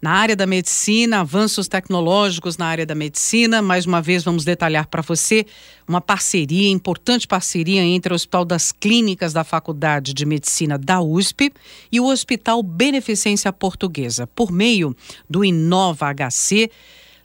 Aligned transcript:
Na 0.00 0.12
área 0.12 0.36
da 0.36 0.46
medicina, 0.46 1.20
avanços 1.20 1.66
tecnológicos 1.66 2.56
na 2.56 2.66
área 2.66 2.86
da 2.86 2.94
medicina. 2.94 3.60
Mais 3.60 3.84
uma 3.84 4.00
vez, 4.00 4.22
vamos 4.22 4.44
detalhar 4.44 4.86
para 4.86 5.02
você 5.02 5.44
uma 5.88 6.00
parceria, 6.00 6.70
importante 6.70 7.26
parceria 7.26 7.82
entre 7.82 8.12
o 8.12 8.14
Hospital 8.14 8.44
das 8.44 8.70
Clínicas 8.70 9.32
da 9.32 9.42
Faculdade 9.42 10.14
de 10.14 10.24
Medicina 10.24 10.78
da 10.78 11.00
USP 11.00 11.52
e 11.90 11.98
o 11.98 12.06
Hospital 12.06 12.62
Beneficência 12.62 13.52
Portuguesa, 13.52 14.24
por 14.28 14.52
meio 14.52 14.94
do 15.28 15.44
Inova 15.44 16.14
HC. 16.14 16.70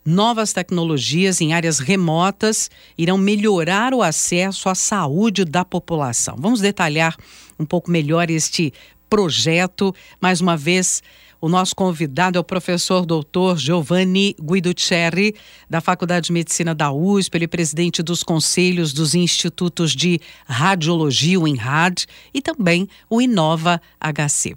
Novas 0.03 0.51
tecnologias 0.51 1.41
em 1.41 1.53
áreas 1.53 1.77
remotas 1.77 2.71
irão 2.97 3.19
melhorar 3.19 3.93
o 3.93 4.01
acesso 4.01 4.67
à 4.67 4.73
saúde 4.73 5.45
da 5.45 5.63
população. 5.63 6.35
Vamos 6.39 6.59
detalhar 6.59 7.15
um 7.59 7.65
pouco 7.65 7.91
melhor 7.91 8.31
este 8.31 8.73
projeto. 9.07 9.93
Mais 10.19 10.41
uma 10.41 10.57
vez, 10.57 11.03
o 11.43 11.49
nosso 11.49 11.75
convidado 11.75 12.37
é 12.37 12.39
o 12.39 12.43
professor 12.43 13.05
doutor 13.05 13.57
Giovanni 13.57 14.33
Guiduceri, 14.41 15.35
da 15.69 15.81
Faculdade 15.81 16.27
de 16.27 16.31
Medicina 16.31 16.73
da 16.73 16.89
USP, 16.89 17.35
ele 17.35 17.43
é 17.43 17.47
presidente 17.49 18.01
dos 18.01 18.23
conselhos 18.23 18.93
dos 18.93 19.13
institutos 19.13 19.91
de 19.91 20.21
radiologia, 20.45 21.37
o 21.37 21.45
INRAD, 21.45 22.05
e 22.33 22.41
também 22.41 22.87
o 23.09 23.21
Inova 23.21 23.81
HC 23.99 24.55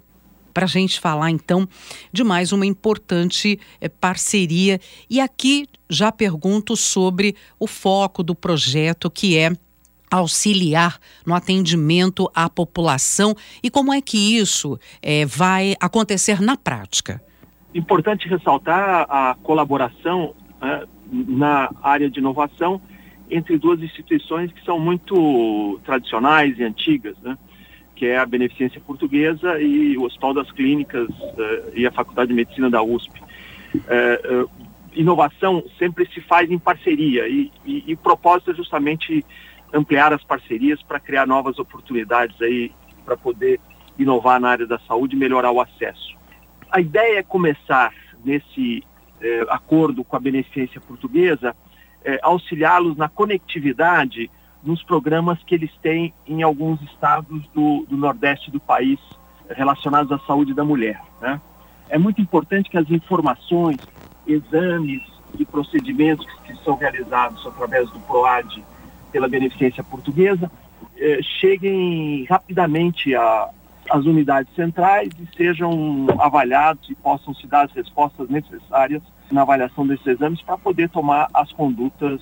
para 0.53 0.63
a 0.63 0.67
gente 0.67 0.99
falar 0.99 1.29
então 1.29 1.67
de 2.11 2.23
mais 2.23 2.51
uma 2.51 2.65
importante 2.65 3.59
é, 3.79 3.87
parceria. 3.89 4.79
E 5.07 5.19
aqui 5.19 5.67
já 5.87 6.11
pergunto 6.11 6.75
sobre 6.75 7.35
o 7.59 7.67
foco 7.67 8.23
do 8.23 8.33
projeto, 8.33 9.11
que 9.11 9.37
é 9.37 9.51
auxiliar 10.09 10.99
no 11.25 11.33
atendimento 11.33 12.29
à 12.33 12.49
população 12.49 13.35
e 13.61 13.69
como 13.69 13.93
é 13.93 14.01
que 14.01 14.37
isso 14.37 14.79
é, 15.01 15.25
vai 15.25 15.75
acontecer 15.79 16.41
na 16.41 16.55
prática? 16.55 17.21
Importante 17.73 18.27
ressaltar 18.27 19.05
a 19.09 19.35
colaboração 19.43 20.33
né, 20.61 20.83
na 21.11 21.69
área 21.83 22.09
de 22.09 22.19
inovação 22.19 22.81
entre 23.29 23.57
duas 23.57 23.81
instituições 23.81 24.51
que 24.51 24.63
são 24.63 24.79
muito 24.79 25.79
tradicionais 25.85 26.57
e 26.57 26.63
antigas, 26.63 27.15
né, 27.21 27.37
que 27.95 28.05
é 28.05 28.17
a 28.17 28.25
Beneficência 28.25 28.79
Portuguesa 28.79 29.59
e 29.59 29.97
o 29.97 30.03
Hospital 30.03 30.33
das 30.33 30.51
Clínicas 30.51 31.09
uh, 31.09 31.71
e 31.73 31.85
a 31.85 31.91
Faculdade 31.91 32.29
de 32.29 32.35
Medicina 32.35 32.69
da 32.69 32.81
USP. 32.81 33.19
Uh, 33.75 34.43
uh, 34.43 34.49
inovação 34.95 35.63
sempre 35.77 36.07
se 36.13 36.21
faz 36.21 36.49
em 36.49 36.57
parceria 36.57 37.27
e, 37.27 37.51
e, 37.65 37.83
e 37.87 37.93
o 37.93 37.97
propósito 37.97 38.51
é 38.51 38.53
justamente 38.55 39.25
ampliar 39.73 40.13
as 40.13 40.23
parcerias 40.23 40.81
para 40.83 40.99
criar 40.99 41.25
novas 41.25 41.59
oportunidades 41.59 42.39
aí 42.41 42.71
para 43.05 43.17
poder 43.17 43.59
inovar 43.97 44.39
na 44.39 44.49
área 44.49 44.67
da 44.67 44.79
saúde 44.79 45.15
e 45.15 45.19
melhorar 45.19 45.51
o 45.51 45.61
acesso. 45.61 46.15
A 46.71 46.79
ideia 46.79 47.19
é 47.19 47.23
começar 47.23 47.93
nesse 48.23 48.83
eh, 49.21 49.45
acordo 49.49 50.03
com 50.03 50.15
a 50.15 50.19
Beneficência 50.19 50.79
Portuguesa, 50.81 51.55
eh, 52.03 52.19
auxiliá-los 52.21 52.95
na 52.97 53.09
conectividade 53.09 54.29
nos 54.63 54.83
programas 54.83 55.41
que 55.43 55.55
eles 55.55 55.71
têm 55.81 56.13
em 56.27 56.43
alguns 56.43 56.81
estados 56.81 57.47
do, 57.53 57.85
do 57.89 57.97
Nordeste 57.97 58.51
do 58.51 58.59
país 58.59 58.99
relacionados 59.49 60.11
à 60.11 60.19
saúde 60.19 60.53
da 60.53 60.63
mulher. 60.63 61.01
Né? 61.21 61.39
É 61.89 61.97
muito 61.97 62.21
importante 62.21 62.69
que 62.69 62.77
as 62.77 62.89
informações, 62.89 63.77
exames 64.25 65.01
e 65.39 65.45
procedimentos 65.45 66.25
que 66.45 66.55
são 66.63 66.75
realizados 66.75 67.45
através 67.45 67.89
do 67.91 67.99
PROAD 68.01 68.63
pela 69.17 69.27
Beneficência 69.27 69.83
Portuguesa, 69.83 70.51
eh, 70.95 71.19
cheguem 71.41 72.23
rapidamente 72.29 73.15
às 73.15 74.05
unidades 74.05 74.53
centrais 74.53 75.09
e 75.19 75.35
sejam 75.35 76.05
avaliados 76.19 76.87
e 76.87 76.93
possam 76.93 77.33
se 77.33 77.47
dar 77.47 77.65
as 77.65 77.71
respostas 77.71 78.29
necessárias 78.29 79.01
na 79.31 79.41
avaliação 79.41 79.87
desses 79.87 80.05
exames 80.05 80.39
para 80.43 80.55
poder 80.55 80.87
tomar 80.89 81.29
as 81.33 81.51
condutas 81.51 82.21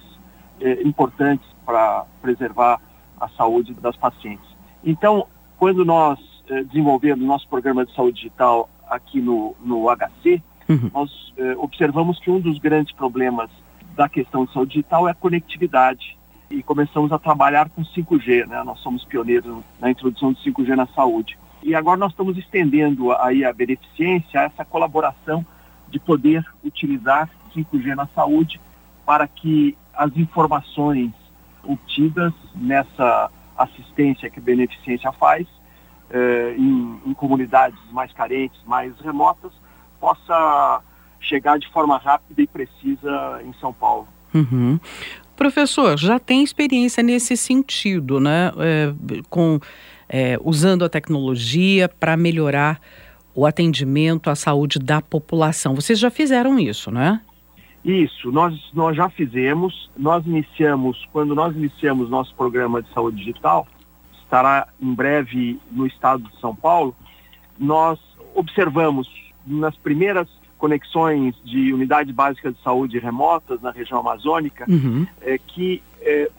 eh, 0.62 0.82
importantes 0.86 1.46
para 1.66 2.06
preservar 2.22 2.80
a 3.20 3.28
saúde 3.28 3.74
das 3.74 3.98
pacientes. 3.98 4.48
Então, 4.82 5.28
quando 5.58 5.84
nós 5.84 6.18
eh, 6.50 6.64
desenvolvemos 6.64 7.26
nosso 7.26 7.46
programa 7.50 7.86
de 7.86 7.94
saúde 7.94 8.22
digital 8.22 8.70
aqui 8.88 9.20
no, 9.20 9.54
no 9.60 9.94
HC, 9.94 10.42
uhum. 10.70 10.92
nós 10.94 11.34
eh, 11.36 11.56
observamos 11.58 12.18
que 12.22 12.32
um 12.32 12.40
dos 12.40 12.58
grandes 12.58 12.96
problemas 12.96 13.50
da 13.98 14.08
questão 14.08 14.46
de 14.46 14.54
saúde 14.54 14.76
digital 14.76 15.10
é 15.10 15.12
a 15.12 15.16
conectividade 15.16 16.16
e 16.50 16.62
começamos 16.62 17.12
a 17.12 17.20
trabalhar 17.20 17.70
com 17.70 17.84
5G, 17.84 18.46
né? 18.48 18.64
Nós 18.64 18.80
somos 18.80 19.04
pioneiros 19.04 19.64
na 19.80 19.90
introdução 19.90 20.34
de 20.34 20.40
5G 20.44 20.76
na 20.76 20.88
saúde. 20.88 21.38
E 21.64 21.74
agora 21.74 21.98
nós 21.98 22.12
estamos 22.12 22.38
estendendo 22.38 23.12
aí 23.14 23.44
a 23.44 23.52
beneficência, 23.52 24.40
essa 24.40 24.64
colaboração 24.64 25.46
de 25.90 26.00
poder 26.00 26.46
utilizar 26.64 27.30
5G 27.56 27.96
na 27.96 28.08
saúde 28.08 28.60
para 29.06 29.28
que 29.28 29.78
as 29.94 30.16
informações 30.18 31.12
obtidas 31.64 32.34
nessa 32.54 33.32
assistência 33.58 34.30
que 34.30 34.40
a 34.40 34.44
beneficência 34.44 35.12
faz 35.14 35.48
eh, 36.10 36.56
em, 36.58 37.00
em 37.06 37.14
comunidades 37.14 37.80
mais 37.92 38.12
carentes, 38.14 38.60
mais 38.66 38.94
remotas, 39.00 39.52
possa 40.00 40.82
chegar 41.20 41.58
de 41.58 41.68
forma 41.70 41.98
rápida 41.98 42.42
e 42.42 42.48
precisa 42.48 43.42
em 43.44 43.54
São 43.54 43.74
Paulo. 43.74 44.08
Uhum. 44.34 44.80
Professor, 45.36 45.98
já 45.98 46.18
tem 46.18 46.44
experiência 46.44 47.04
nesse 47.04 47.36
sentido, 47.36 48.20
né? 48.20 48.52
É, 48.58 48.94
com, 49.30 49.60
é, 50.08 50.38
usando 50.44 50.86
a 50.86 50.90
tecnologia 50.90 51.90
para 51.90 52.16
melhorar 52.16 52.80
o 53.34 53.46
atendimento 53.46 54.30
à 54.30 54.36
saúde 54.36 54.80
da 54.80 55.02
população. 55.02 55.76
Vocês 55.76 56.00
já 56.00 56.10
fizeram 56.10 56.58
isso, 56.58 56.90
né? 56.90 57.22
Isso, 57.84 58.32
nós, 58.32 58.58
nós 58.74 58.96
já 58.96 59.10
fizemos. 59.10 59.92
Nós 59.96 60.26
iniciamos, 60.26 61.08
quando 61.12 61.36
nós 61.36 61.56
iniciamos 61.56 62.10
nosso 62.10 62.34
programa 62.34 62.82
de 62.82 62.92
saúde 62.94 63.18
digital, 63.18 63.68
estará 64.24 64.68
em 64.82 64.94
breve 64.94 65.60
no 65.72 65.86
estado 65.86 66.24
de 66.24 66.40
São 66.40 66.56
Paulo, 66.56 66.96
nós 67.60 68.00
observamos 68.34 69.08
nas 69.46 69.76
primeiras 69.78 70.28
conexões 70.58 71.36
de 71.44 71.74
unidade 71.74 72.12
básica 72.14 72.52
de 72.52 72.62
saúde 72.62 73.00
remotas 73.00 73.62
na 73.62 73.72
região 73.72 74.00
amazônica, 74.00 74.66
uhum. 74.68 75.06
é, 75.22 75.38
que 75.38 75.84
é, 76.02 76.30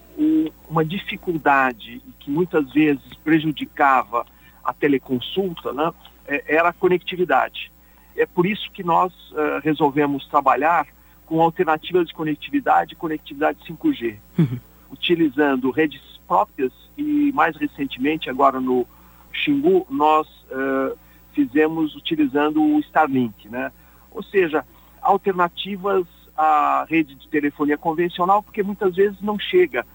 uma 0.69 0.84
dificuldade 0.84 2.00
que 2.21 2.31
muitas 2.31 2.72
vezes 2.72 3.03
prejudicava 3.22 4.25
a 4.65 4.72
teleconsulta 4.72 5.72
né, 5.72 5.93
é, 6.27 6.56
era 6.56 6.71
a 6.71 6.72
conectividade. 6.72 7.71
É 8.16 8.25
por 8.25 8.47
isso 8.47 8.71
que 8.72 8.82
nós 8.82 9.12
uh, 9.32 9.60
resolvemos 9.62 10.27
trabalhar 10.27 10.87
com 11.27 11.41
alternativas 11.43 12.09
de 12.09 12.15
conectividade, 12.15 12.97
conectividade 12.97 13.59
5G, 13.69 14.16
uhum. 14.38 14.59
utilizando 14.91 15.71
redes 15.71 16.00
próprias 16.27 16.72
e 16.97 17.31
mais 17.33 17.54
recentemente, 17.56 18.31
agora 18.31 18.59
no 18.59 18.87
Xingu, 19.33 19.87
nós 19.91 20.27
uh, 20.50 20.97
fizemos 21.34 21.94
utilizando 21.94 22.62
o 22.62 22.78
Starlink, 22.81 23.48
né? 23.48 23.71
Ou 24.16 24.22
seja, 24.22 24.65
alternativas 25.03 26.06
à 26.37 26.87
rede 26.88 27.15
de 27.15 27.28
telefonia 27.28 27.77
convencional, 27.77 28.43
porque 28.43 28.62
muitas 28.62 28.97
vezes 28.97 29.21
não 29.21 29.38
chega 29.38 29.87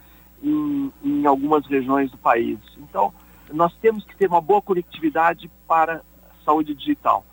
em, 0.44 0.94
em 1.04 1.26
algumas 1.26 1.66
regiões 1.66 2.12
do 2.12 2.18
país. 2.18 2.60
Então, 2.78 3.12
nós 3.52 3.74
temos 3.82 4.06
que 4.06 4.16
ter 4.16 4.28
uma 4.28 4.40
boa 4.40 4.62
conectividade 4.62 5.50
para 5.68 5.96
a 5.98 6.46
saúde 6.46 6.76
digital. 6.76 7.26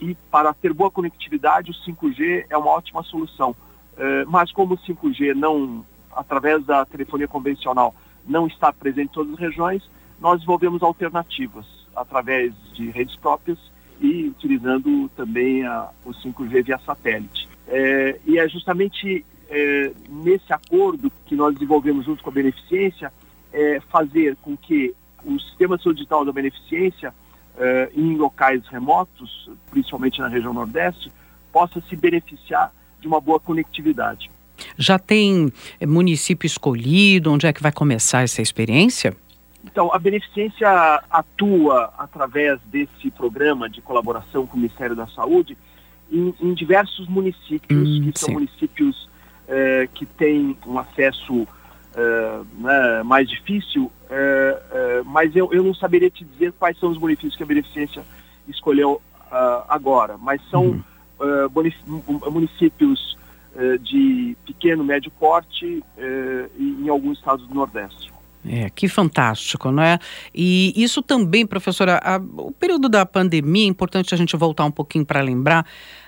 E 0.00 0.16
para 0.28 0.52
ter 0.52 0.72
boa 0.72 0.90
conectividade, 0.90 1.70
o 1.70 1.74
5G 1.74 2.46
é 2.50 2.58
uma 2.58 2.70
ótima 2.70 3.02
solução. 3.04 3.54
É, 3.96 4.24
mas 4.24 4.50
como 4.50 4.74
o 4.74 4.78
5G 4.78 5.34
não, 5.34 5.86
através 6.12 6.64
da 6.64 6.84
telefonia 6.84 7.28
convencional, 7.28 7.94
não 8.26 8.48
está 8.48 8.72
presente 8.72 9.06
em 9.06 9.08
todas 9.08 9.34
as 9.34 9.38
regiões, 9.38 9.88
nós 10.20 10.40
desenvolvemos 10.40 10.82
alternativas 10.82 11.64
através 11.94 12.52
de 12.72 12.90
redes 12.90 13.14
próprias 13.16 13.58
e 14.00 14.28
utilizando 14.28 15.08
também 15.16 15.64
a, 15.64 15.88
o 16.04 16.10
5G 16.10 16.64
via 16.64 16.78
satélite. 16.78 17.48
É, 17.68 18.18
e 18.26 18.38
é 18.38 18.48
justamente 18.48 19.24
é, 19.48 19.92
nesse 20.08 20.52
acordo 20.52 21.10
que 21.26 21.34
nós 21.34 21.54
desenvolvemos 21.54 22.04
junto 22.04 22.22
com 22.22 22.30
a 22.30 22.32
Beneficência, 22.32 23.12
é, 23.52 23.80
fazer 23.88 24.36
com 24.42 24.56
que 24.56 24.94
o 25.24 25.38
sistema 25.38 25.78
digital 25.78 26.24
da 26.24 26.32
Beneficência, 26.32 27.14
é, 27.56 27.90
em 27.94 28.16
locais 28.16 28.66
remotos, 28.66 29.48
principalmente 29.70 30.20
na 30.20 30.28
região 30.28 30.52
Nordeste, 30.52 31.10
possa 31.52 31.80
se 31.88 31.96
beneficiar 31.96 32.72
de 33.00 33.06
uma 33.06 33.20
boa 33.20 33.38
conectividade. 33.38 34.30
Já 34.76 34.98
tem 34.98 35.52
é, 35.80 35.86
município 35.86 36.46
escolhido? 36.46 37.32
Onde 37.32 37.46
é 37.46 37.52
que 37.52 37.62
vai 37.62 37.72
começar 37.72 38.22
essa 38.22 38.42
experiência? 38.42 39.16
Então, 39.64 39.92
a 39.92 39.98
Beneficência 39.98 40.68
atua 41.10 41.92
através 41.96 42.60
desse 42.66 43.10
programa 43.10 43.68
de 43.68 43.80
colaboração 43.80 44.46
com 44.46 44.56
o 44.56 44.60
Ministério 44.60 44.94
da 44.94 45.06
Saúde 45.08 45.56
em, 46.12 46.34
em 46.40 46.54
diversos 46.54 47.08
municípios, 47.08 47.88
hum, 47.88 48.10
que 48.10 48.18
sim. 48.18 48.26
são 48.26 48.34
municípios 48.34 49.08
eh, 49.48 49.88
que 49.94 50.04
têm 50.06 50.56
um 50.66 50.78
acesso 50.78 51.46
eh, 51.96 52.40
né, 52.58 53.02
mais 53.02 53.28
difícil, 53.28 53.90
eh, 54.10 55.02
mas 55.06 55.34
eu, 55.34 55.52
eu 55.52 55.62
não 55.64 55.74
saberia 55.74 56.10
te 56.10 56.24
dizer 56.24 56.52
quais 56.52 56.78
são 56.78 56.90
os 56.90 56.98
municípios 56.98 57.34
que 57.34 57.42
a 57.42 57.46
Beneficência 57.46 58.04
escolheu 58.48 59.00
uh, 59.34 59.64
agora, 59.68 60.16
mas 60.18 60.40
são 60.50 60.66
uhum. 60.66 60.82
uh, 61.46 62.30
municípios 62.30 63.18
uh, 63.54 63.78
de 63.78 64.36
pequeno, 64.46 64.84
médio 64.84 65.10
porte 65.18 65.82
em 66.58 66.88
alguns 66.88 67.18
estados 67.18 67.46
do 67.46 67.54
Nordeste. 67.54 68.13
É, 68.46 68.68
que 68.68 68.88
fantástico, 68.88 69.70
não 69.70 69.82
é? 69.82 69.98
E 70.34 70.72
isso 70.76 71.00
também, 71.00 71.46
professora, 71.46 71.98
a, 72.04 72.18
o 72.18 72.52
período 72.52 72.90
da 72.90 73.06
pandemia, 73.06 73.64
é 73.64 73.68
importante 73.68 74.12
a 74.14 74.18
gente 74.18 74.36
voltar 74.36 74.66
um 74.66 74.70
pouquinho 74.70 75.06
para 75.06 75.22
lembrar, 75.22 75.64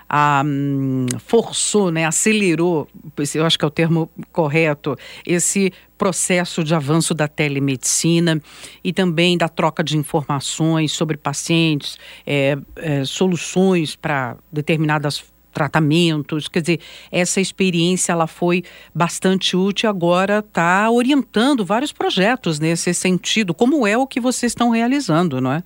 a, 0.09 0.43
um, 0.45 1.07
forçou, 1.19 1.91
né, 1.91 2.05
acelerou, 2.05 2.87
eu 3.35 3.47
acho 3.47 3.59
que 3.59 3.65
é 3.65 3.69
o 3.69 3.71
termo 3.71 4.11
correto, 4.33 4.97
esse 5.27 5.73
processo 5.97 6.63
de 6.63 6.75
avanço 6.75 7.15
da 7.15 7.27
telemedicina 7.27 8.41
e 8.85 8.93
também 8.93 9.37
da 9.39 9.49
troca 9.49 9.83
de 9.83 9.97
informações 9.97 10.93
sobre 10.93 11.17
pacientes, 11.17 11.99
é, 12.27 12.57
é, 12.77 13.05
soluções 13.05 13.97
para 13.97 14.37
determinadas 14.53 15.25
tratamentos, 15.57 16.49
quer 16.49 16.61
dizer, 16.61 16.81
essa 17.11 17.41
experiência 17.41 18.13
ela 18.13 18.27
foi 18.27 18.63
bastante 18.95 19.57
útil 19.57 19.89
agora 19.89 20.41
está 20.41 20.91
orientando 20.91 21.65
vários 21.65 21.93
projetos 21.93 22.61
nesse 22.61 22.93
sentido, 22.93 23.55
como 23.55 23.87
é 23.87 23.97
o 23.97 24.07
que 24.07 24.21
vocês 24.21 24.53
estão 24.53 24.69
realizando, 24.69 25.41
não 25.41 25.51
é? 25.51 25.63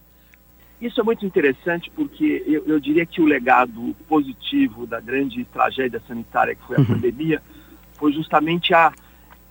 Isso 0.80 1.00
é 1.00 1.02
muito 1.02 1.26
interessante 1.26 1.90
porque 1.90 2.44
eu, 2.46 2.62
eu 2.66 2.78
diria 2.78 3.04
que 3.04 3.20
o 3.20 3.24
legado 3.24 3.96
positivo 4.08 4.86
da 4.86 5.00
grande 5.00 5.44
tragédia 5.46 6.00
sanitária 6.06 6.54
que 6.54 6.62
foi 6.62 6.76
a 6.76 6.78
uhum. 6.78 6.86
pandemia 6.86 7.42
foi 7.98 8.12
justamente 8.12 8.72
a 8.72 8.92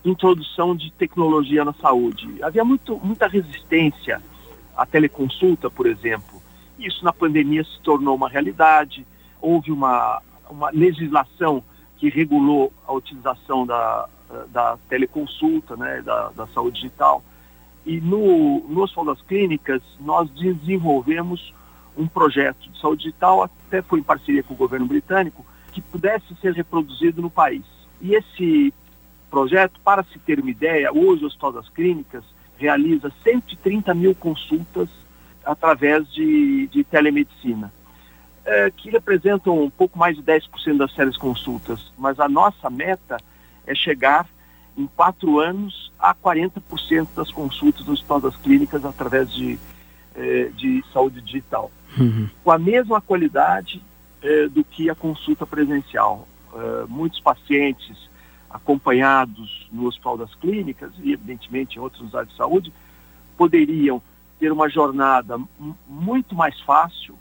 introdução 0.06 0.74
de 0.74 0.90
tecnologia 0.94 1.66
na 1.66 1.74
saúde. 1.74 2.42
Havia 2.42 2.64
muito, 2.64 2.98
muita 3.04 3.28
resistência 3.28 4.22
à 4.78 4.86
teleconsulta, 4.86 5.70
por 5.70 5.86
exemplo. 5.86 6.42
Isso 6.80 7.04
na 7.04 7.12
pandemia 7.12 7.62
se 7.66 7.78
tornou 7.82 8.16
uma 8.16 8.30
realidade. 8.30 9.06
Houve 9.42 9.70
uma 9.70 10.22
uma 10.50 10.70
legislação 10.72 11.64
que 11.98 12.10
regulou 12.10 12.72
a 12.88 12.94
utilização 12.94 13.66
da, 13.66 14.08
da 14.52 14.78
teleconsulta, 14.88 15.76
né, 15.76 16.02
da, 16.02 16.30
da 16.30 16.48
saúde 16.48 16.82
digital. 16.82 17.24
E 17.86 18.00
no, 18.00 18.62
no 18.68 18.82
Hospital 18.82 19.06
das 19.06 19.22
Clínicas, 19.22 19.82
nós 20.00 20.30
desenvolvemos 20.32 21.54
um 21.98 22.08
projeto 22.08 22.70
de 22.70 22.80
saúde 22.80 23.04
digital, 23.04 23.44
até 23.44 23.82
foi 23.82 24.00
em 24.00 24.04
parceria 24.04 24.44
com 24.44 24.54
o 24.54 24.58
governo 24.58 24.86
britânico, 24.86 25.46
que 25.72 25.82
pudesse 25.82 26.34
ser 26.42 26.54
reproduzido 26.54 27.22
no 27.22 27.30
país. 27.30 27.64
E 28.02 28.16
esse 28.16 28.74
projeto, 29.30 29.80
para 29.84 30.04
se 30.04 30.18
ter 30.20 30.40
uma 30.40 30.50
ideia, 30.50 30.92
hoje 30.92 31.24
o 31.24 31.28
Hospital 31.28 31.52
das 31.52 31.70
Clínicas 31.70 32.24
realiza 32.58 33.12
130 33.24 33.94
mil 33.94 34.16
consultas 34.16 34.90
através 35.44 36.12
de, 36.14 36.68
de 36.68 36.84
telemedicina 36.84 37.72
é, 38.46 38.72
que 38.72 38.90
representam 38.90 39.64
um 39.64 39.70
pouco 39.70 39.98
mais 39.98 40.16
de 40.16 40.24
10% 40.24 40.78
das 40.78 40.94
séries 40.94 41.18
consultas, 41.18 41.92
mas 41.98 42.20
a 42.20 42.28
nossa 42.28 42.70
meta 42.70 43.18
é 43.66 43.76
chegar 43.76 44.28
em 44.78 44.88
quatro 44.88 45.40
anos 45.40 45.92
a 46.00 46.16
40% 46.16 47.08
das 47.16 47.32
consultas 47.32 47.86
no 47.86 47.94
Hospital 47.94 48.22
das 48.22 48.36
Clínicas 48.38 48.86
através 48.86 49.32
de, 49.34 49.60
é, 50.16 50.46
de 50.56 50.84
saúde 50.94 51.22
digital. 51.22 51.72
Uhum. 51.98 52.30
Com 52.44 52.52
a 52.52 52.58
mesma 52.58 53.02
qualidade 53.02 53.82
é, 54.22 54.48
do 54.48 54.64
que 54.64 54.90
a 54.90 54.96
consulta 54.96 55.46
presencial. 55.46 56.28
É, 56.54 56.86
muitos 56.88 57.20
pacientes 57.20 58.10
acompanhados 58.50 59.68
no 59.72 59.86
Hospital 59.86 60.18
das 60.18 60.34
Clínicas 60.36 60.92
e, 61.04 61.14
evidentemente, 61.14 61.78
em 61.78 61.80
outros 61.80 62.16
áreas 62.16 62.32
de 62.32 62.38
saúde, 62.38 62.74
poderiam 63.38 64.02
ter 64.40 64.52
uma 64.52 64.70
jornada 64.70 65.40
muito 65.88 66.34
mais 66.34 66.60
fácil, 66.62 67.16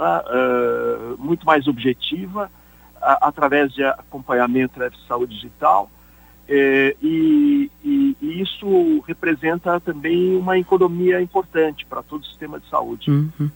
uh, 0.00 1.16
muito 1.18 1.44
mais 1.44 1.66
objetiva, 1.66 2.50
uh, 2.96 3.18
através 3.20 3.72
de 3.72 3.84
acompanhamento 3.84 4.78
da 4.78 4.90
saúde 5.06 5.34
digital, 5.34 5.90
eh, 6.52 6.96
e, 7.00 7.70
e, 7.84 8.16
e, 8.20 8.42
isso 8.42 9.00
representa 9.06 9.78
também 9.78 10.36
uma 10.36 10.58
economia 10.58 11.22
importante 11.22 11.86
para 11.86 12.02
todo 12.02 12.22
o 12.22 12.26
sistema 12.26 12.58
de 12.58 12.68
saúde. 12.68 13.08
Uhum. 13.08 13.48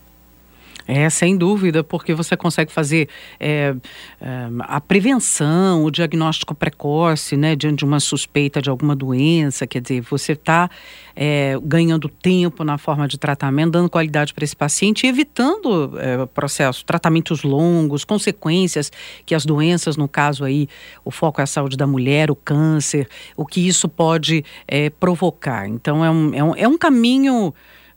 É, 0.87 1.09
sem 1.09 1.37
dúvida, 1.37 1.83
porque 1.83 2.13
você 2.13 2.37
consegue 2.37 2.71
fazer 2.71 3.09
é, 3.41 3.75
é, 4.21 4.49
a 4.61 4.81
prevenção, 4.81 5.83
o 5.83 5.91
diagnóstico 5.91 6.55
precoce, 6.55 7.39
né, 7.39 7.57
diante 7.57 7.79
de 7.79 7.85
uma 7.87 7.99
suspeita 8.01 8.61
de 8.61 8.69
alguma 8.69 8.95
doença, 8.95 9.67
quer 9.67 9.81
dizer, 9.81 10.03
você 10.03 10.33
está 10.33 10.69
é, 11.17 11.59
ganhando 11.63 12.07
tempo 12.09 12.65
na 12.65 12.77
forma 12.77 13.09
de 13.09 13.17
tratamento, 13.17 13.73
dando 13.73 13.89
qualidade 13.89 14.35
para 14.35 14.45
esse 14.45 14.55
paciente 14.55 15.07
e 15.07 15.09
evitando 15.09 15.99
é, 15.99 16.23
o 16.23 16.27
processo, 16.27 16.85
tratamentos 16.85 17.43
longos, 17.43 18.05
consequências 18.05 18.93
que 19.25 19.35
as 19.35 19.47
doenças, 19.47 19.97
no 19.97 20.07
caso 20.07 20.45
aí, 20.45 20.69
o 21.03 21.11
foco 21.11 21.41
é 21.41 21.45
a 21.45 21.47
saúde 21.47 21.79
da 21.79 21.87
mulher, 21.87 22.31
o 22.31 22.37
câncer, 22.37 23.09
o 23.37 23.47
que 23.47 23.67
isso 23.67 23.89
pode 23.89 24.45
é, 24.69 24.91
provocar. 24.91 25.67
Então, 25.67 26.05
é 26.05 26.11
um, 26.11 26.35
é 26.35 26.45
um, 26.45 26.55
é 26.57 26.69
um 26.69 26.77
caminho 26.77 27.55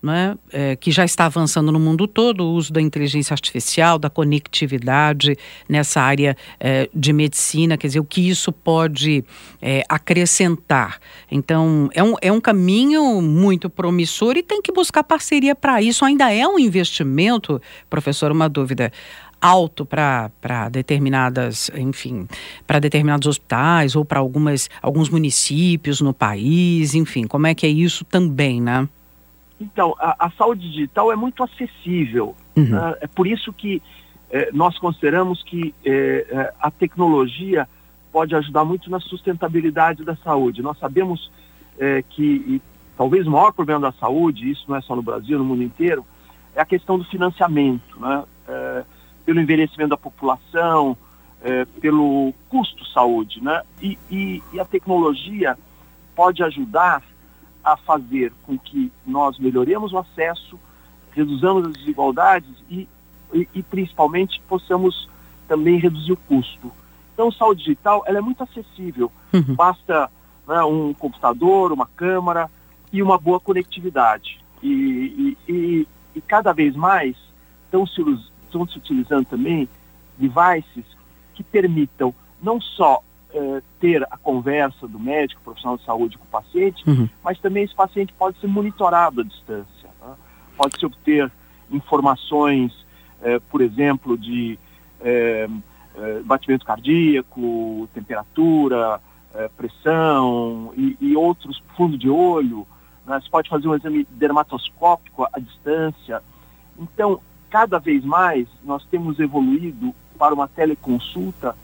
né, 0.07 0.38
é, 0.54 0.77
que 0.77 0.89
já 0.89 1.04
está 1.04 1.25
avançando 1.25 1.69
no 1.69 1.80
mundo 1.80 2.07
todo, 2.07 2.45
o 2.45 2.54
uso 2.54 2.71
da 2.71 2.81
inteligência 2.81 3.33
artificial, 3.33 4.00
da 4.00 4.09
conectividade 4.09 5.36
nessa 5.68 6.00
área 6.01 6.38
é, 6.62 6.89
de 6.94 7.12
medicina, 7.12 7.77
quer 7.77 7.88
dizer, 7.88 8.00
o 8.00 8.06
que 8.06 8.21
isso 8.21 8.54
pode 8.54 9.25
é, 9.62 9.83
acrescentar. 9.89 10.98
Então, 11.30 11.89
é 11.94 12.01
um, 12.01 12.15
é 12.21 12.31
um 12.31 12.39
caminho 12.39 13.21
muito 13.21 13.69
promissor 13.69 14.38
e 14.38 14.44
tem 14.44 14.62
que 14.62 14.71
buscar 14.71 15.04
parceria 15.04 15.54
para 15.54 15.81
isso. 15.81 16.06
Ainda 16.06 16.33
é 16.33 16.48
um 16.48 16.57
investimento, 16.57 17.62
professor, 17.89 18.31
uma 18.31 18.48
dúvida 18.48 18.94
alto 19.42 19.86
para 19.86 20.69
determinadas, 20.71 21.69
enfim, 21.75 22.27
para 22.65 22.80
determinados 22.80 23.27
hospitais 23.27 23.95
ou 23.95 24.04
para 24.04 24.19
algumas 24.19 24.69
alguns 24.81 25.09
municípios 25.09 26.01
no 26.01 26.13
país, 26.13 26.95
enfim, 26.95 27.27
como 27.27 27.45
é 27.45 27.54
que 27.54 27.65
é 27.65 27.69
isso 27.69 28.04
também, 28.06 28.62
né? 28.62 28.88
Então, 29.59 29.95
a, 30.00 30.27
a 30.27 30.31
saúde 30.31 30.69
digital 30.69 31.12
é 31.12 31.15
muito 31.15 31.44
acessível. 31.44 32.36
Uhum. 32.56 32.69
Né? 32.69 32.95
É 33.01 33.07
por 33.07 33.25
isso 33.25 33.51
que 33.51 33.81
é, 34.30 34.51
nós 34.51 34.77
consideramos 34.77 35.42
que 35.44 35.74
é, 35.86 36.54
a 36.59 36.69
tecnologia 36.69 37.68
pode 38.12 38.36
ajudar 38.36 38.63
muito 38.63 38.89
na 38.89 39.00
sustentabilidade 39.00 40.04
da 40.04 40.15
saúde. 40.18 40.62
Nós 40.62 40.77
sabemos 40.80 41.31
que 42.09 42.24
e, 42.24 42.62
talvez 42.98 43.27
o 43.27 43.30
maior 43.30 43.51
problema 43.51 43.80
da 43.80 43.92
saúde, 43.92 44.50
isso 44.50 44.65
não 44.68 44.75
é 44.75 44.81
só 44.81 44.95
no 44.95 45.04
Brasil, 45.04 45.38
no 45.38 45.45
mundo 45.45 45.62
inteiro, 45.62 46.04
é 46.56 46.62
a 46.62 46.65
questão 46.65 46.98
do 46.98 47.06
financiamento, 47.06 48.00
né? 48.00 48.24
pelo 49.24 49.39
envelhecimento 49.39 49.92
da 49.92 49.98
população, 49.98 50.98
pelo 51.80 52.33
custo 52.50 52.83
saúde. 52.87 53.44
Né? 53.44 53.61
E, 53.80 53.99
e, 54.09 54.44
e 54.52 54.59
a 54.59 54.66
tecnologia 54.66 55.56
pode 56.16 56.42
ajudar 56.42 57.04
a 57.68 57.76
fazer 57.76 58.31
com 58.45 58.57
que 58.57 58.92
nós 59.06 59.38
melhoremos 59.38 59.92
o 59.92 59.97
acesso, 59.97 60.57
reduzamos 61.12 61.68
as 61.68 61.74
desigualdades 61.74 62.50
e, 62.69 62.88
e, 63.33 63.47
e 63.54 63.62
principalmente 63.62 64.42
possamos 64.47 65.09
também 65.50 65.78
reduzir 65.78 66.14
o 66.14 66.18
custo. 66.18 66.71
Então, 67.14 67.30
saúde 67.30 67.64
digital 67.64 68.04
ela 68.06 68.19
é 68.19 68.21
muito 68.21 68.42
acessível. 68.42 69.12
Uhum. 69.33 69.56
Basta 69.56 70.09
né, 70.47 70.64
um 70.64 70.94
computador, 70.94 71.74
uma 71.74 71.88
câmera 71.88 72.50
e 72.94 73.04
uma 73.04 73.18
boa 73.18 73.40
conectividade. 73.40 74.40
E, 74.64 75.36
e, 75.47 75.88
e 76.16 76.21
cada 76.21 76.54
vez 76.54 76.74
mais 76.74 77.18
estão 77.66 77.86
se, 77.86 78.02
estão 78.45 78.66
se 78.66 78.78
utilizando 78.78 79.26
também 79.26 79.68
devices 80.18 80.86
que 81.36 81.44
permitam 81.44 82.14
não 82.42 82.62
só 82.62 83.04
é, 83.37 83.61
ter 83.79 84.03
a 84.09 84.17
conversa 84.17 84.87
do 84.87 84.99
médico, 84.99 85.41
profissional 85.44 85.77
de 85.77 85.85
saúde 85.85 86.17
com 86.17 86.23
o 86.23 86.27
paciente, 86.27 86.83
uhum. 86.89 87.07
mas 87.23 87.39
também 87.39 87.63
esse 87.63 87.75
paciente 87.75 88.11
pode 88.13 88.39
ser 88.39 88.47
monitorado 88.47 89.21
à 89.21 89.23
distância. 89.23 89.89
Né? 90.01 90.15
Pode-se 90.57 90.85
obter 90.85 91.31
informações, 91.71 92.73
é, 93.21 93.37
por 93.39 93.61
exemplo, 93.61 94.17
de 94.17 94.57
é, 95.01 95.47
batimento 96.25 96.65
cardíaco, 96.65 97.89
temperatura, 97.94 99.01
pressão 99.56 100.71
e, 100.75 100.95
e, 100.99 101.15
outros, 101.15 101.61
fundo 101.75 101.97
de 101.97 102.09
olho. 102.09 102.67
Né? 103.06 103.19
Você 103.19 103.29
pode 103.29 103.49
fazer 103.49 103.67
um 103.67 103.75
exame 103.75 104.07
dermatoscópico 104.11 105.27
à 105.31 105.39
distância. 105.39 106.21
Então, 106.77 107.19
cada 107.49 107.79
vez 107.79 108.03
mais, 108.03 108.47
nós 108.63 108.85
temos 108.85 109.19
evoluído 109.19 109.94
para 110.17 110.33
uma 110.33 110.47
teleconsulta 110.47 111.56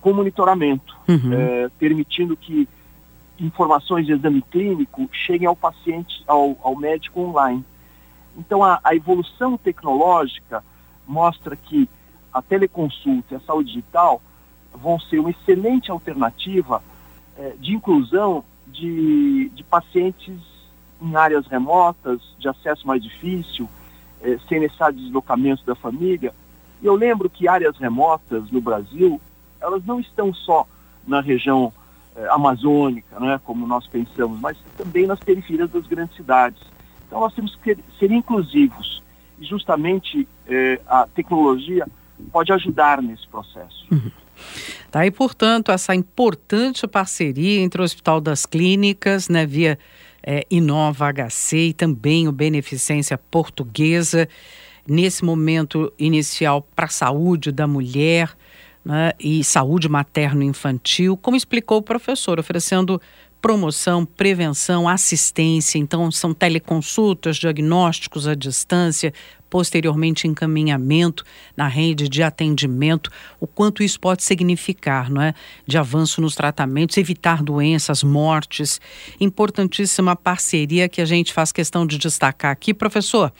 com 0.00 0.12
monitoramento, 0.12 0.96
uhum. 1.08 1.32
é, 1.32 1.68
permitindo 1.78 2.36
que 2.36 2.68
informações 3.38 4.06
de 4.06 4.12
exame 4.12 4.42
clínico 4.42 5.08
cheguem 5.12 5.46
ao 5.46 5.56
paciente, 5.56 6.22
ao, 6.26 6.56
ao 6.62 6.76
médico 6.76 7.20
online. 7.20 7.64
Então, 8.36 8.62
a, 8.62 8.80
a, 8.82 8.94
evolução 8.94 9.56
tecnológica 9.56 10.64
mostra 11.06 11.56
que 11.56 11.88
a 12.32 12.40
teleconsulta 12.42 13.34
e 13.34 13.36
a 13.36 13.40
saúde 13.40 13.68
digital 13.68 14.22
vão 14.74 14.98
ser 15.00 15.18
uma 15.18 15.30
excelente 15.30 15.90
alternativa 15.90 16.82
é, 17.36 17.54
de 17.58 17.74
inclusão 17.74 18.44
de, 18.66 19.50
de 19.54 19.62
pacientes 19.64 20.38
em 21.00 21.14
áreas 21.14 21.46
remotas, 21.46 22.20
de 22.38 22.48
acesso 22.48 22.86
mais 22.86 23.02
difícil, 23.02 23.68
é, 24.22 24.38
sem 24.48 24.60
necessidade 24.60 24.96
de 24.96 25.04
deslocamento 25.04 25.64
da 25.64 25.74
família, 25.74 26.32
E 26.82 26.86
eu 26.86 26.94
lembro 26.94 27.30
que 27.30 27.48
áreas 27.48 27.76
remotas 27.78 28.50
no 28.50 28.60
Brasil, 28.60 29.20
elas 29.60 29.84
não 29.84 30.00
estão 30.00 30.32
só 30.32 30.66
na 31.06 31.20
região 31.20 31.72
eh, 32.16 32.26
amazônica, 32.30 33.18
né, 33.20 33.40
como 33.44 33.66
nós 33.66 33.86
pensamos, 33.86 34.40
mas 34.40 34.56
também 34.76 35.06
nas 35.06 35.20
periferias 35.20 35.70
das 35.70 35.86
grandes 35.86 36.16
cidades. 36.16 36.60
Então 37.06 37.20
nós 37.20 37.34
temos 37.34 37.54
que 37.56 37.76
ser 37.98 38.10
inclusivos 38.10 39.02
e 39.38 39.44
justamente 39.44 40.26
eh, 40.46 40.80
a 40.86 41.06
tecnologia 41.06 41.86
pode 42.32 42.52
ajudar 42.52 43.02
nesse 43.02 43.26
processo. 43.28 43.86
Uhum. 43.90 44.10
Tá 44.90 45.00
aí, 45.00 45.10
portanto, 45.10 45.70
essa 45.70 45.94
importante 45.94 46.86
parceria 46.86 47.60
entre 47.60 47.80
o 47.80 47.84
Hospital 47.84 48.20
das 48.20 48.46
Clínicas, 48.46 49.28
né, 49.28 49.46
via 49.46 49.78
é, 50.22 50.46
Inova 50.50 51.12
HC 51.12 51.68
e 51.68 51.72
também 51.72 52.26
o 52.26 52.32
Beneficência 52.32 53.16
Portuguesa, 53.16 54.28
nesse 54.86 55.24
momento 55.24 55.92
inicial 55.98 56.66
para 56.74 56.86
a 56.86 56.90
saúde 56.90 57.52
da 57.52 57.66
mulher 57.66 58.36
né, 58.86 59.10
e 59.18 59.42
saúde 59.42 59.88
materno-infantil, 59.88 61.16
como 61.16 61.36
explicou 61.36 61.78
o 61.78 61.82
professor, 61.82 62.38
oferecendo 62.38 63.02
promoção, 63.42 64.06
prevenção, 64.06 64.88
assistência. 64.88 65.76
Então, 65.76 66.08
são 66.12 66.32
teleconsultas, 66.32 67.36
diagnósticos 67.36 68.28
à 68.28 68.34
distância, 68.36 69.12
posteriormente 69.56 70.28
encaminhamento 70.28 71.24
na 71.56 71.66
rede 71.66 72.10
de 72.10 72.22
atendimento, 72.22 73.10
o 73.40 73.46
quanto 73.46 73.82
isso 73.82 73.98
pode 73.98 74.22
significar, 74.22 75.08
não 75.08 75.22
é? 75.22 75.32
De 75.66 75.78
avanço 75.78 76.20
nos 76.20 76.34
tratamentos, 76.34 76.98
evitar 76.98 77.42
doenças, 77.42 78.02
mortes. 78.02 78.78
Importantíssima 79.18 80.14
parceria 80.14 80.90
que 80.90 81.00
a 81.00 81.06
gente 81.06 81.32
faz 81.32 81.52
questão 81.52 81.86
de 81.86 81.96
destacar 81.96 82.50
aqui. 82.50 82.74
Professor, 82.74 83.32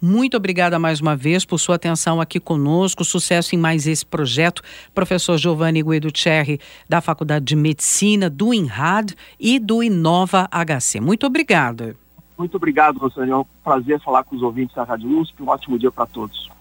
muito 0.00 0.36
obrigada 0.36 0.78
mais 0.78 1.00
uma 1.00 1.16
vez 1.16 1.44
por 1.44 1.58
sua 1.58 1.74
atenção 1.74 2.20
aqui 2.20 2.38
conosco. 2.38 3.04
Sucesso 3.04 3.56
em 3.56 3.58
mais 3.58 3.88
esse 3.88 4.06
projeto. 4.06 4.62
Professor 4.94 5.36
Giovanni 5.36 5.82
Guiducerri, 5.82 6.60
da 6.88 7.00
Faculdade 7.00 7.44
de 7.44 7.56
Medicina, 7.56 8.30
do 8.30 8.54
INRAD 8.54 9.12
e 9.40 9.58
do 9.58 9.82
Inova 9.82 10.48
HC. 10.52 11.00
Muito 11.00 11.26
obrigada. 11.26 11.96
Muito 12.36 12.56
obrigado, 12.56 12.98
Rosane. 12.98 13.30
É 13.30 13.36
um 13.36 13.44
prazer 13.62 14.00
falar 14.00 14.24
com 14.24 14.34
os 14.34 14.42
ouvintes 14.42 14.74
da 14.74 14.84
Rádio 14.84 15.18
USP. 15.18 15.42
Um 15.42 15.48
ótimo 15.48 15.78
dia 15.78 15.90
para 15.90 16.06
todos. 16.06 16.53